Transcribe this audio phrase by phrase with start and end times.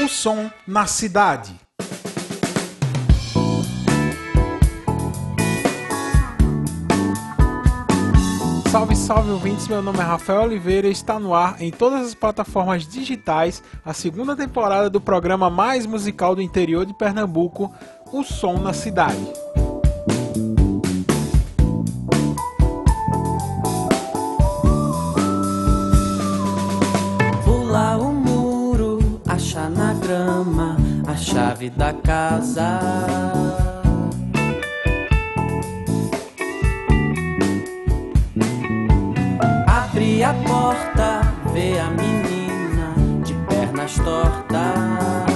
[0.00, 1.52] O som na cidade.
[8.70, 12.14] Salve, salve ouvintes, meu nome é Rafael Oliveira e está no ar em todas as
[12.14, 17.74] plataformas digitais a segunda temporada do programa mais musical do interior de Pernambuco,
[18.12, 19.47] O Som na Cidade.
[31.68, 32.80] Chave da casa.
[39.66, 41.20] Abrir a porta,
[41.52, 42.94] ver a menina
[43.24, 45.27] de pernas tortas.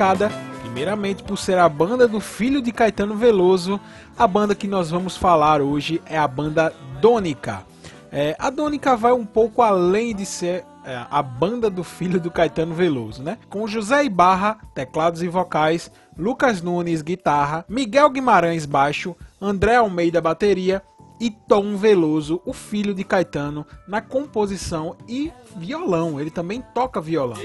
[0.00, 0.30] Marcada
[0.62, 3.78] primeiramente por ser a banda do filho de Caetano Veloso.
[4.16, 7.62] A banda que nós vamos falar hoje é a banda Dônica.
[8.10, 12.30] É, a Dônica vai um pouco além de ser é, a banda do filho do
[12.30, 13.36] Caetano Veloso, né?
[13.50, 20.82] Com José Ibarra, teclados e vocais, Lucas Nunes, guitarra, Miguel Guimarães, baixo, André Almeida, bateria
[21.20, 26.18] e Tom Veloso, o filho de Caetano, na composição e violão.
[26.18, 27.36] Ele também toca violão.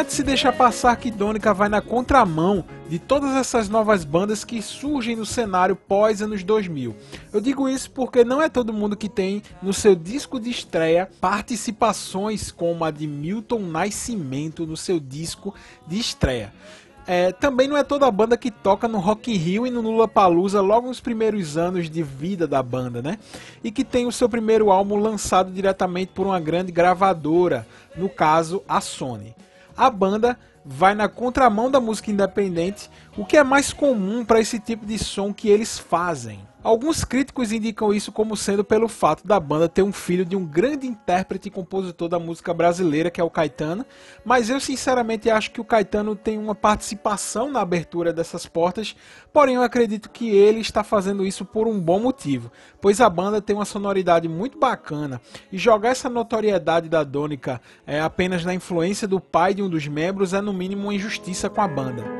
[0.00, 4.44] É de se deixar passar que Dônica vai na contramão de todas essas novas bandas
[4.44, 6.96] que surgem no cenário pós anos 2000.
[7.30, 11.06] Eu digo isso porque não é todo mundo que tem no seu disco de estreia
[11.20, 15.54] participações como a de Milton Nascimento no seu disco
[15.86, 16.50] de estreia.
[17.06, 19.82] É, também não é toda a banda que toca no Rock in Rio e no
[19.82, 23.18] Lula Palusa logo nos primeiros anos de vida da banda, né?
[23.62, 28.62] E que tem o seu primeiro álbum lançado diretamente por uma grande gravadora, no caso
[28.66, 29.34] a Sony.
[29.80, 34.60] A banda vai na contramão da música independente, o que é mais comum para esse
[34.60, 36.46] tipo de som que eles fazem.
[36.62, 40.44] Alguns críticos indicam isso como sendo pelo fato da banda ter um filho de um
[40.44, 43.86] grande intérprete e compositor da música brasileira, que é o Caetano,
[44.22, 48.94] mas eu sinceramente acho que o Caetano tem uma participação na abertura dessas portas,
[49.32, 53.40] porém eu acredito que ele está fazendo isso por um bom motivo, pois a banda
[53.40, 55.18] tem uma sonoridade muito bacana
[55.50, 59.88] e jogar essa notoriedade da Dônica é, apenas na influência do pai de um dos
[59.88, 62.19] membros é no mínimo uma injustiça com a banda.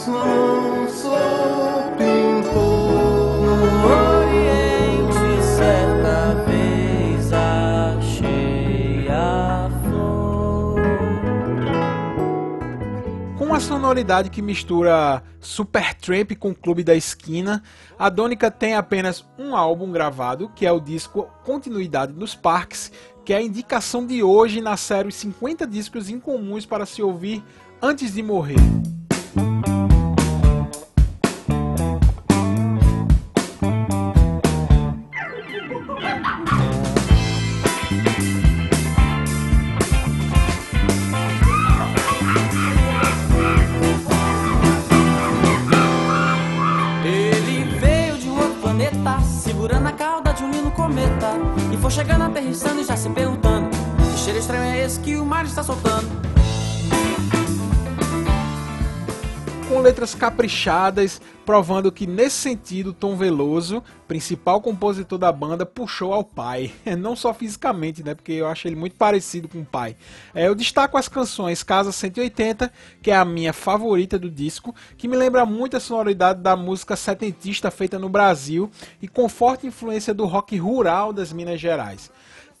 [0.00, 1.12] Mas não sou
[1.98, 2.60] pintor.
[3.84, 10.80] Oriente, certa vez achei a flor.
[13.36, 17.62] Com uma sonoridade que mistura Supertramp com Clube da Esquina,
[17.98, 22.90] a Dônica tem apenas um álbum gravado, que é o disco Continuidade nos Parques,
[23.24, 27.44] que é a indicação de hoje na série Os 50 Discos Incomuns para se ouvir
[27.82, 28.79] antes de morrer.
[51.90, 53.68] Chegando, aterrissando e já se perguntando:
[54.12, 55.99] Que cheiro estranho é esse que o mar está soltando?
[59.80, 66.72] Letras caprichadas, provando que nesse sentido Tom Veloso, principal compositor da banda, puxou ao pai.
[66.98, 68.14] Não só fisicamente, né?
[68.14, 69.96] Porque eu acho ele muito parecido com o pai.
[70.34, 72.72] É, eu destaco as canções Casa 180,
[73.02, 76.94] que é a minha favorita do disco, que me lembra muito a sonoridade da música
[76.94, 82.10] setentista feita no Brasil e com forte influência do rock rural das Minas Gerais.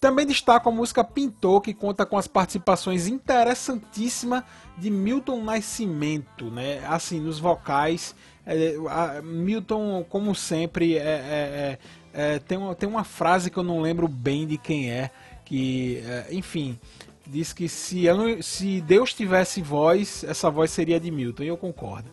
[0.00, 4.42] Também destaco a música Pintor, que conta com as participações interessantíssimas
[4.78, 6.82] de Milton Nascimento, né?
[6.88, 8.14] Assim, nos vocais.
[8.46, 11.78] É, Milton, como sempre, é, é, é,
[12.14, 15.10] é, tem, uma, tem uma frase que eu não lembro bem de quem é,
[15.44, 16.78] que, é, enfim,
[17.26, 18.04] diz que se,
[18.40, 22.10] se Deus tivesse voz, essa voz seria de Milton, e eu concordo.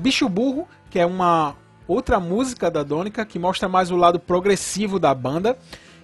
[0.00, 1.54] Bicho Burro, que é uma
[1.86, 5.56] outra música da Dônica, que mostra mais o lado progressivo da banda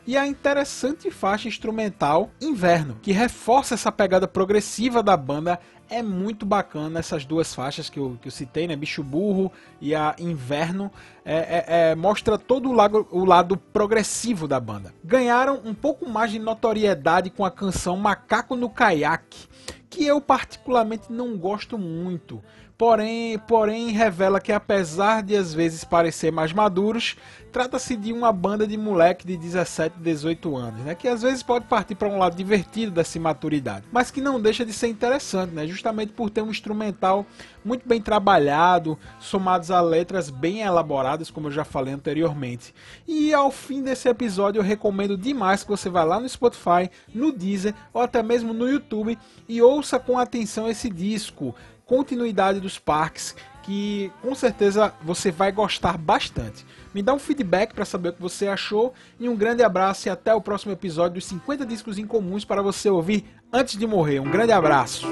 [0.06, 5.58] e a interessante faixa instrumental Inverno, que reforça essa pegada progressiva da banda.
[5.88, 8.76] É muito bacana essas duas faixas que eu, que eu citei, né?
[8.76, 9.50] Bicho Burro
[9.80, 10.90] e a Inverno.
[11.24, 14.94] É, é, é, mostra todo o lado, o lado progressivo da banda.
[15.04, 19.48] Ganharam um pouco mais de notoriedade com a canção Macaco no Caiaque,
[19.88, 22.40] que eu particularmente não gosto muito
[22.80, 27.14] porém, porém revela que apesar de às vezes parecer mais maduros,
[27.52, 31.66] trata-se de uma banda de moleque de 17, 18 anos, né, que às vezes pode
[31.66, 35.66] partir para um lado divertido dessa imaturidade, mas que não deixa de ser interessante, né,
[35.66, 37.26] justamente por ter um instrumental
[37.62, 42.74] muito bem trabalhado, somados a letras bem elaboradas, como eu já falei anteriormente.
[43.06, 47.30] E ao fim desse episódio eu recomendo demais que você vá lá no Spotify, no
[47.30, 51.54] Deezer ou até mesmo no YouTube e ouça com atenção esse disco
[51.90, 53.34] continuidade dos parques,
[53.64, 56.64] que com certeza você vai gostar bastante.
[56.94, 60.10] Me dá um feedback para saber o que você achou e um grande abraço e
[60.10, 64.20] até o próximo episódio dos 50 discos incomuns para você ouvir antes de morrer.
[64.20, 65.04] Um grande abraço.